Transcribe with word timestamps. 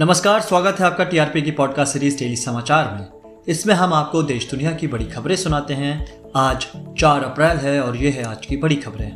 नमस्कार, 0.00 0.40
स्वागत 0.40 0.76
है 0.80 0.86
आपका 0.86 1.04
टीआरपी 1.04 1.42
की 1.42 1.50
पॉडकास्ट 1.50 1.92
सीरीज़ 1.92 2.18
डेली 2.18 2.36
समाचार 2.36 2.94
में। 2.94 3.06
इसमें 3.48 3.74
हम 3.74 3.92
आपको 3.92 4.22
देश 4.22 4.50
दुनिया 4.50 4.72
की 4.72 4.86
बड़ी 4.86 5.04
खबरें 5.04 5.36
सुनाते 5.36 5.74
हैं। 5.74 6.20
आज 6.36 6.66
4 6.98 7.24
अप्रैल 7.24 7.56
है 7.56 7.80
और 7.80 7.96
ये 7.96 8.10
है 8.10 8.24
आज 8.24 8.46
की 8.46 8.56
बड़ी 8.56 8.76
खबरें। 8.76 9.10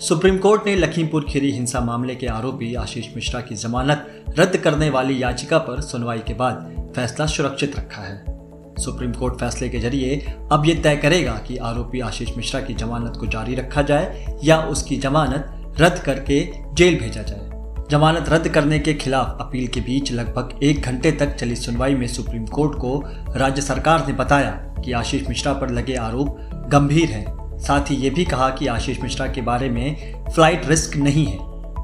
सुप्रीम 0.00 0.38
कोर्ट 0.38 0.66
ने 0.66 0.76
लखीमपुर 0.76 1.26
खीरी 1.28 1.50
हिंसा 1.50 1.80
मामले 1.80 2.14
के 2.14 2.26
आरोपी 2.26 2.74
आशीष 2.74 3.06
मिश्रा 3.16 3.40
की 3.40 3.54
जमानत 3.54 4.24
रद्द 4.38 4.56
करने 4.56 4.90
वाली 4.90 5.22
याचिका 5.22 5.58
पर 5.58 5.80
सुनवाई 5.80 6.18
के 6.18 6.34
बाद 6.34 6.86
फैसला 6.96 7.26
सुरक्षित 7.26 7.78
रखा 7.78 8.02
है। 8.02 8.24
सुप्रीम 8.78 9.12
कोर्ट 9.12 9.34
फैसले 9.34 9.68
के 9.68 9.78
ज़रिए 9.78 10.34
अब 10.52 10.62
यह 10.66 10.82
तय 10.82 10.96
करेगा 10.96 11.32
कि 11.32 11.56
आरोपी 11.56 12.00
आशीष 12.00 12.36
मिश्रा 12.36 12.60
की 12.60 12.74
जमानत 12.74 13.16
को 13.16 13.26
जारी 13.26 13.54
रखा 13.54 13.82
जाए 13.82 14.38
या 14.44 14.60
उसकी 14.60 14.96
जमानत 14.96 15.52
रद्द 15.80 15.98
करके 15.98 16.52
जेल 16.74 17.00
भेजा 17.00 17.22
जाए। 17.22 17.55
जमानत 17.90 18.28
रद्द 18.28 18.48
करने 18.48 18.78
के 18.78 18.94
खिलाफ 18.94 19.36
अपील 19.40 19.66
के 19.66 19.80
बीच 19.80 20.12
लगभग 20.12 20.58
एक 20.62 20.82
घंटे 20.82 21.12
तक 21.12 21.34
चली 21.34 21.56
सुनवाई 21.56 21.94
में 21.94 22.06
सुप्रीम 22.06 22.46
कोर्ट 22.46 22.78
को 22.78 23.02
राज्य 23.36 23.62
सरकार 23.62 24.06
ने 24.06 24.12
बताया 24.12 24.50
कि 24.84 24.92
आशीष 24.92 25.28
मिश्रा 25.28 25.52
पर 25.52 25.70
लगे 25.70 25.94
आरोप 25.94 26.38
गंभीर 26.68 27.08
हैं। 27.08 27.58
साथ 27.58 27.90
ही 27.90 27.96
ये 27.96 28.10
भी 28.10 28.24
कहा 28.24 28.50
कि 28.50 28.66
आशीष 28.66 29.00
मिश्रा 29.02 29.26
के 29.26 29.40
बारे 29.40 29.68
में 29.70 30.14
फ़्लाइट 30.34 30.68
रिस्क 30.68 30.96
नहीं 30.96 31.26
है। 31.26 31.38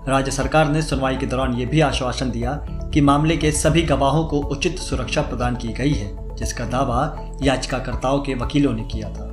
राज्य 0.09 0.30
सरकार 0.30 0.70
ने 0.70 0.83
सुनवाई 0.83 1.16
के 1.16 1.27
दौरान 1.27 1.55
ये 1.55 1.66
भी 1.66 1.80
आश्वासन 1.80 2.30
दिया 2.30 2.55
कि 2.95 3.01
मामले 3.01 3.37
के 3.37 3.52
सभी 3.52 3.82
गवाहों 3.82 4.24
को 4.24 4.38
उचित 4.38 4.79
सुरक्षा 4.79 5.23
प्रदान 5.23 5.57
की 5.57 5.69
गई 5.69 5.93
है, 5.93 6.37
जिसका 6.37 6.65
दावा 6.65 7.30
याचिकाकर्ताओं 7.43 8.21
के 8.21 8.34
वकीलों 8.34 8.73
ने 8.73 8.82
किया 8.82 9.10
था। 9.10 9.31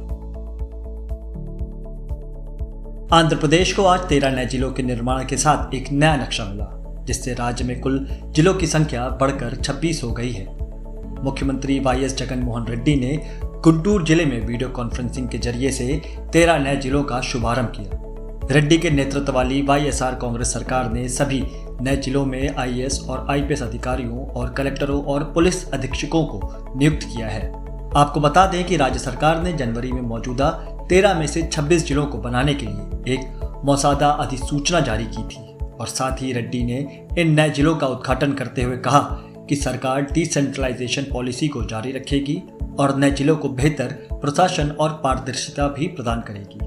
आंध्र 3.13 3.36
प्रदेश 3.36 3.72
को 3.73 3.84
आज 3.84 3.99
तेरह 3.99 4.31
नए 4.31 4.45
जिलों 4.45 4.72
के 4.72 4.84
निर्माण 4.84 5.26
के 5.26 5.38
साथ 5.38 5.73
एक 5.73 5.91
नया 5.91 6.16
नक्शा 6.16 6.44
मिला, 6.45 6.66
जिससे 7.05 7.34
राज्य 7.34 7.63
में 7.63 7.79
कुल 7.82 7.98
जिलों 8.32 8.54
की 8.54 8.68
संख्या 8.68 9.07
बढ़कर 9.10 9.55
26 9.55 10.04
हो 10.04 10.12
गई 10.12 10.32
है। 10.32 10.46
मुख्यमंत्री 11.24 11.80
वाई 11.80 12.04
एस 12.04 12.15
जगन 12.18 12.40
मोहन 12.40 12.68
रेड्डी 12.68 12.96
ने 12.96 13.15
गुंटूर 13.63 14.05
ज़िले 14.05 14.26
में 14.26 14.46
वीडियो 14.48 14.70
कॉन्फ्रेंसिंग 14.70 15.30
के 15.30 15.37
ज़रिए 15.37 15.71
से 15.71 16.02
तेरह 16.34 16.60
नए 16.60 16.76
जिलों 16.76 17.04
का 17.04 17.21
शुभारंभ 17.21 17.74
किया। 17.76 18.48
रेड्डी 18.54 18.77
के 18.77 18.90
नेतृत्व 18.90 19.34
वाली 19.34 19.62
वाईएसआर 19.62 20.15
कांग्रेस 20.15 20.54
सरकार 20.54 20.91
ने 20.91 21.10
सभी 21.10 21.43
नए 21.82 21.98
जिलों 21.98 22.26
में 22.26 22.55
आईएएस 22.55 23.05
और 23.10 23.26
आईपीएस 23.30 23.63
अधिकारियों 23.63 24.26
और 24.26 24.54
कलेक्टरों 24.54 25.04
और 25.04 25.24
पुलिस 25.24 25.71
अधीक्षकों 25.71 26.26
को 26.26 26.41
नियुक्त 26.77 27.04
किया 27.05 27.27
है। 27.27 27.48
आपको 27.96 28.20
बता 28.20 28.48
दें 28.48 28.63
कि 28.63 28.77
राज्य 28.77 28.99
सरकार 28.99 29.43
ने 29.43 29.54
जनवरी 29.54 29.91
में 29.91 30.02
मौजूदा 30.02 30.76
तेरह 30.90 31.20
में 31.20 31.27
से 31.27 31.41
26 31.43 31.85
जिलों 31.85 32.05
को 32.05 32.18
बनाने 32.18 32.54
के 32.54 32.65
लिए 32.65 33.13
एक 33.13 33.62
मौसादा 33.65 34.09
अधिसूचना 34.09 34.79
जारी 34.79 35.05
की 35.05 35.23
थी। 35.23 35.57
और 35.79 35.87
साथ 35.87 36.21
ही 36.21 36.34
रेड्डी 36.34 36.63
ने 36.63 37.07
इन 37.18 37.31
नए 37.31 37.49
जिलों 37.49 37.76
का 37.76 37.87
उद्घाटन 37.87 38.34
करते 38.34 38.63
हुए 38.63 38.77
कहा 38.77 38.99
कि 39.49 39.55
सरकार 39.55 40.01
डिसेंट्रलाइजेशन 40.01 41.01
पॉलिसी 41.01 41.48
को 41.48 41.63
जारी 41.63 41.91
रखेगी 41.91 42.43
और 42.79 42.98
नए 42.98 43.12
जिलों 43.12 43.37
को 43.37 43.49
बेहतर 43.49 43.87
प्रशासन 44.13 44.70
और 44.70 44.90
पारदर्शिता 45.04 45.68
भी 45.68 45.87
प्रदान 45.87 46.21
करेगी। 46.21 46.65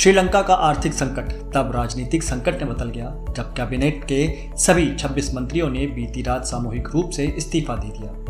श्रीलंका 0.00 0.42
का 0.42 0.54
आर्थिक 0.54 0.92
संकट 0.92 1.32
तब 1.54 1.72
राजनीतिक 1.74 2.22
संकट 2.22 2.62
में 2.62 2.74
बदल 2.74 2.90
गया 2.90 3.24
जब 3.36 3.54
कैबिनेट 3.54 4.04
के 4.04 4.34
सभी 4.56 4.96
26 4.96 5.34
मंत्रियों 5.34 5.70
ने 5.70 5.86
बीती 5.86 6.22
रात 6.22 6.44
सामूहिक 6.44 6.88
रूप 6.90 7.10
से 7.10 7.26
इस्तीफा 7.26 7.76
दे 7.76 7.88
दिया। 7.88 8.25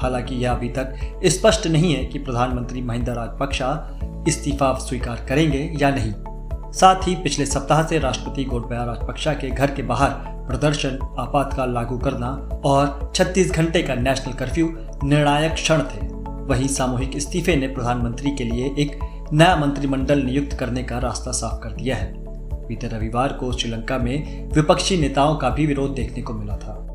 हालाँकि 0.00 0.34
यह 0.34 0.52
अभी 0.52 0.68
तक 0.68 0.94
स्पष्ट 1.24 1.66
नहीं 1.66 1.94
है 1.94 2.04
कि 2.04 2.18
प्रधानमंत्री 2.18 2.82
महिंदा 2.82 3.12
राजपक्षा 3.12 3.98
इस्तीफा 4.28 4.72
स्वीकार 4.72 5.26
करेंगे 5.28 5.72
या 5.76 5.90
नहीं। 5.90 6.12
साथ 6.72 7.08
ही 7.08 7.14
पिछले 7.14 7.46
सप्ताह 7.46 7.82
से 7.82 7.98
राष्ट्रपति 7.98 8.44
गोटबया 8.44 8.84
राजपक्षा 8.84 9.32
के 9.32 9.50
घर 9.50 9.70
के 9.70 9.82
बाहर 9.82 10.10
प्रदर्शन, 10.48 10.98
आपातकाल 11.18 11.72
लागू 11.72 11.98
करना 11.98 12.60
और 12.64 13.12
36 13.14 13.52
घंटे 13.52 13.82
का 13.82 13.94
नेशनल 13.94 14.32
कर्फ्यू 14.32 14.72
निर्णायक 15.04 15.52
क्षण 15.52 15.82
थे। 15.82 16.06
वहीं 16.44 16.68
सामूहिक 16.68 17.16
इस्तीफे 17.16 17.56
ने 17.56 17.68
प्रधानमंत्री 17.68 18.30
के 18.30 18.44
लिए 18.44 18.74
एक 18.78 18.98
नया 19.32 19.56
मंत्रिमंडल 19.56 20.18
नियुक्त 20.18 20.52
करने 20.52 20.82
का 20.82 20.98
रास्ता 20.98 21.30
साफ़ 21.30 21.60
कर 21.62 21.70
दिया 21.70 21.96
है। 21.96 22.14
बीते 22.66 22.86
रविवार 22.86 23.32
को 23.32 23.52
श्रीलंका 23.52 23.98
में 23.98 24.48
विपक्षी 24.48 24.96
नेताओं 24.96 25.36
का 25.36 25.50
भी 25.50 25.66
विरोध 25.66 25.94
देखने 25.94 26.22
को 26.22 26.34
मिला 26.34 26.56
था। 26.56 26.89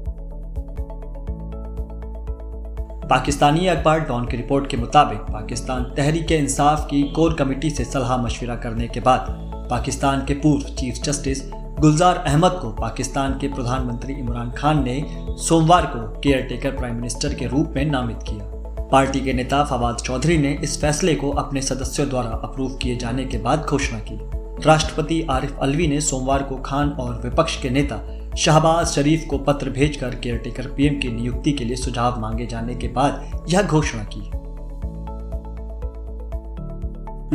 पाकिस्तानी 3.10 3.68
अखबार 3.68 4.00
डॉन 4.00 4.26
की 4.26 4.38
रिपोर्ट 4.38 4.70
के 4.70 4.78
मुताबिक 4.78 5.20
पाकिस्तान 5.22 5.84
तहरीक 5.84 6.32
इंसाफ 6.32 6.86
की 6.86 7.04
कोर 7.04 7.34
कमेटी 7.34 7.70
से 7.70 7.84
सलाह 7.86 8.18
मशविरा 8.18 8.56
करने 8.56 8.88
के 8.88 9.00
बाद 9.00 9.28
पाकिस्तान 9.70 10.26
के 10.26 10.34
पूर्व 10.34 10.64
चीफ 10.76 11.02
जस्टिस 11.04 11.42
गुलजार 11.80 12.16
अहमद 12.18 12.52
को 12.52 12.70
पाकिस्तान 12.72 13.38
के 13.40 13.48
प्रधानमंत्री 13.48 14.14
इमरान 14.14 14.52
खान 14.52 14.84
ने 14.84 15.06
सोमवार 15.40 15.86
को 15.86 16.08
केयर 16.20 16.42
टेकर 16.42 16.72
प्राइम 16.72 16.96
मिनिस्टर 16.96 17.34
के 17.34 17.48
रूप 17.48 17.74
में 17.76 17.86
नामित 17.86 18.24
किया। 18.30 18.88
पार्टी 18.92 19.22
के 19.22 19.34
नेता 19.34 19.64
फवाद 19.64 19.96
चौधरी 19.96 20.38
ने 20.38 20.58
इस 20.64 20.82
फैसले 20.82 21.16
को 21.16 21.32
अपने 21.32 21.62
सदस्यों 21.62 22.10
द्वारा 22.10 22.30
अप्रूव 22.30 22.78
किए 22.78 22.96
जाने 22.96 23.26
के 23.26 23.38
बाद 23.38 23.66
घोषणा 23.70 24.00
की। 24.00 24.20
राष्ट्रपति 24.66 25.26
आरिफ 25.30 25.60
अलवी 25.62 25.88
ने 25.88 26.02
सोमवार 26.02 26.44
को 26.44 26.56
खान 26.56 26.90
और 26.90 27.22
विपक्ष 27.24 27.62
के 27.62 27.70
नेता 27.70 27.96
शहबाज 28.38 28.86
शरीफ 28.88 29.26
को 29.30 29.38
पत्र 29.38 29.70
भेजकर 29.70 30.16
केयरटेकर 30.16 30.68
पीएम 30.68 31.00
की 31.00 31.12
नियुक्ति 31.12 31.52
के 31.52 31.66
लिए 31.66 31.76
सुझाव 31.76 32.20
मांगे 32.22 32.46
जाने 32.46 32.76
के 32.76 32.88
बाद 32.88 33.46
यह 33.50 33.62
घोषणा 33.62 34.04
की। 34.04 34.22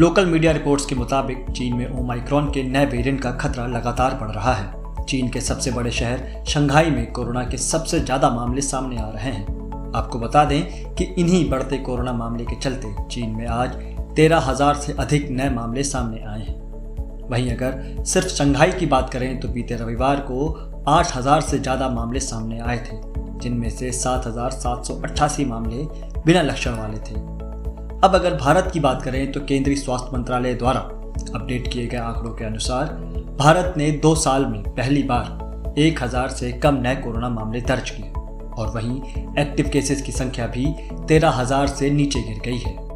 लोकल 0.01 0.27
मीडिया 0.27 0.53
रिपोर्ट्स 0.53 0.87
के 0.87 0.95
मुताबिक 0.95 1.47
चीन 1.51 1.77
में 1.77 2.01
ओमाइक्रॉन 2.01 2.51
के 2.51 2.63
नए 2.63 2.87
वेरिएंट 2.87 3.21
का 3.21 3.31
खतरा 3.33 3.67
लगातार 3.67 4.15
बढ़ 4.15 4.31
रहा 4.31 4.53
है। 4.53 5.05
चीन 5.05 5.29
के 5.29 5.41
सबसे 5.41 5.71
बड़े 5.71 5.91
शहर 5.91 6.45
शंघाई 6.49 6.91
में 6.91 7.13
कोरोना 7.13 7.45
के 7.45 7.57
सबसे 7.57 8.01
ज़्यादा 8.01 8.31
मामले 8.31 8.61
सामने 8.61 8.97
आ 8.97 9.09
रहे 9.09 9.33
हैं। 9.33 9.93
आपको 9.97 10.19
बता 10.19 10.45
दें 10.45 10.95
कि 10.95 11.05
इन्हीं 11.05 11.49
बढ़ते 11.51 11.79
कोरोना 11.79 12.13
मामले 12.13 12.45
के 12.45 12.57
चलते 12.57 12.95
चीन 13.11 13.31
में 13.31 13.47
आज 13.47 13.71
तेरह 14.17 14.39
हज़ार 14.41 14.75
से 14.75 14.93
अधिक 14.93 15.31
नए 15.31 15.51
मामले 15.51 15.83
सामने 15.83 16.23
आए 16.25 16.41
हैं। 16.41 16.70
वहीं 17.31 17.51
अगर 17.51 18.05
सिर्फ़ 18.07 18.29
शंघाई 18.29 18.73
की 18.73 18.87
बात 18.87 19.11
करें 19.13 19.39
तो 19.41 19.49
बीते 19.49 19.77
रविवार 19.77 20.21
को 20.23 20.49
आठ 20.89 21.17
हज़ार 21.17 21.41
से 21.41 21.59
ज़्यादा 21.59 21.89
मामले 21.91 22.21
सामने 22.21 22.59
आए 22.61 22.79
थे, 22.81 22.97
जिनमें 23.41 23.69
से 23.71 23.91
सात 23.95 24.27
हज़ार 24.27 24.51
सात 24.53 24.87
सौ 24.87 24.95
अट्ठासी 24.97 25.45
मामले 25.45 25.85
बिना 26.25 26.43
लक्षण 26.43 26.75
वाले 26.75 26.99
थे। 27.01 27.15
अब 28.01 28.15
अगर 28.15 28.35
भारत 28.37 28.71
की 28.73 28.81
बात 28.81 29.03
करें 29.03 29.31
तो 29.33 29.41
केंद्रीय 29.43 29.77
स्वास्थ्य 29.77 30.17
मंत्रालय 30.17 30.55
द्वारा 30.55 30.81
अपडेट 31.35 31.73
किए 31.73 31.87
गए 31.87 31.97
आंकड़ों 31.99 32.33
के 32.35 32.45
अनुसार 32.45 32.87
भारत 33.39 33.75
ने 33.77 33.91
दो 34.01 34.15
साल 34.17 34.47
में 34.47 34.63
पहली 34.67 35.03
बार 35.05 35.75
एक 35.79 36.03
हज़ार 36.03 36.29
से 36.31 36.53
कम 36.55 36.81
नए 36.83 36.97
कोरोना 36.97 37.29
मामले 37.31 37.61
दर्ज 37.63 37.91
किए, 37.91 38.11
और 38.53 38.71
वहीं 38.75 39.01
एक्टिव 39.39 39.71
केसेस 39.73 40.03
की 40.03 40.13
संख्या 40.13 40.47
भी 40.49 40.67
तेरह 41.09 41.31
हज़ार 41.33 41.67
से 41.69 41.91
नीचे 41.91 42.23
गिर 42.23 42.41
गई 42.45 42.59
है। 42.59 42.90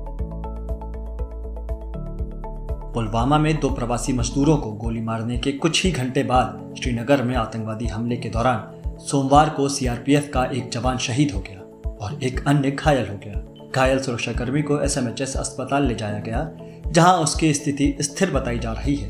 पुलवामा 2.95 3.39
में 3.39 3.61
दो 3.61 3.71
प्रवासी 3.71 4.13
मजदूरों 4.13 4.57
को 4.57 4.73
गोली 4.73 5.01
मारने 5.01 5.39
के 5.39 5.53
कुछ 5.53 5.85
ही 5.85 5.91
घंटे 5.93 6.23
बाद 6.23 6.75
श्रीनगर 6.83 7.23
में 7.23 7.37
आतंकवादी 7.37 7.87
हमले 7.87 8.17
के 8.17 8.29
दौरान 8.29 8.99
सोमवार 8.99 9.49
को 9.51 9.69
सीआरपीएफ 9.69 10.31
का 10.35 10.45
एक 10.45 10.71
जवान 10.71 10.99
शहीद 10.99 11.31
हो 11.31 11.41
गया 11.41 11.61
और 12.07 12.23
एक 12.23 12.49
अन्य 12.49 12.71
घायल 12.71 13.09
हो 13.09 13.17
गया। 13.17 13.71
घायल 13.77 13.99
सुरक्षाकर्मी 13.99 14.63
को 14.63 14.81
एसएमएचएस 14.81 15.37
अस्पताल 15.37 15.87
ले 15.87 15.95
जाया 15.95 16.19
गया, 16.19 16.51
जहाँ 16.87 17.19
उसकी 17.19 17.55
स्थिति 17.55 17.97
स्थिर 18.01 18.31
बताई 18.31 18.59
जा 18.59 18.73
रही 18.73 18.95
है। 18.95 19.09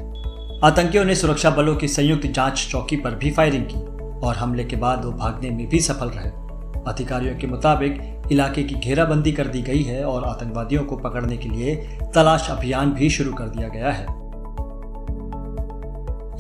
आतंकियों 0.65 1.05
ने 1.05 1.15
सुरक्षा 1.15 1.51
बलों 1.51 1.77
की 1.77 1.89
संयुक्त 1.89 2.27
जाँच 2.27 2.69
चौकी 2.71 2.97
पर 2.97 3.15
भी 3.15 3.31
फायरिंग 3.31 3.65
की 3.65 3.81
और 4.27 4.37
हमले 4.37 4.65
के 4.65 4.77
बाद 4.77 5.05
वो 5.05 5.13
भागने 5.13 5.51
में 5.51 5.69
भी 5.69 5.81
सफल 5.81 6.07
रहे। 6.07 6.31
अधिकारियों 6.89 7.37
के 7.37 7.47
मुताबिक 7.47 8.14
इलाके 8.33 8.63
की 8.63 8.75
घेराबंदी 8.75 9.33
कर 9.33 9.47
दी 9.47 9.63
गई 9.63 9.83
है 9.83 10.05
और 10.05 10.25
आतंकवादियों 10.25 10.85
को 10.85 10.97
पकड़ने 10.97 11.37
के 11.37 11.49
लिए 11.49 11.77
तलाश 12.15 12.51
अभियान 12.51 12.93
भी 12.93 13.11
शुरू 13.11 13.33
कर 13.33 13.45
दिया 13.45 13.69
गया 13.69 13.91
है। 13.91 14.25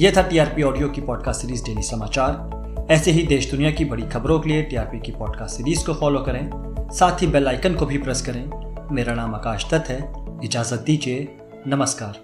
यह 0.01 0.13
था 0.17 0.23
टीआरपी 0.23 0.63
ऑडियो 0.63 0.89
की 0.89 1.01
पॉडकास्ट 1.01 1.41
सीरीज़ 1.41 1.65
डेली 1.65 1.83
समाचार। 1.83 2.55
ऐसे 2.91 3.11
ही 3.11 3.23
देश 3.23 3.51
दुनिया 3.51 3.71
की 3.71 3.85
बड़ी 3.85 4.03
खबरों 4.03 4.41
के 4.41 4.51
लिए 4.51 4.63
टीआरपी 4.63 4.99
की 4.99 5.13
पॉडकास्ट 5.13 5.57
सीरीज़ 5.57 5.87
को 5.87 5.95
फॉलो 5.95 6.21
करें, 6.21 6.51
साथ 6.93 7.23
ही 7.23 7.27
बेल 7.27 7.49
आइकन 7.49 7.75
को 7.75 7.87
भी 7.87 7.99
प्रेस 7.99 8.23
करें। 8.23 8.51
मेरा 8.95 9.15
नाम 9.15 9.35
आकाश 9.35 9.71
दत्त 9.75 9.89
है। 9.89 10.13
इजाज़त 10.45 10.81
दीजिए। 10.81 11.39
नमस्कार। 11.67 12.24